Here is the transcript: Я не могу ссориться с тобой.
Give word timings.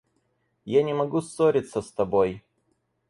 Я 0.65 0.81
не 0.81 0.95
могу 0.95 1.21
ссориться 1.21 1.83
с 1.83 1.91
тобой. 1.91 2.43